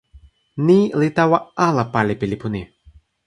[0.65, 2.61] ni li tawa ala pali pi lipu ni.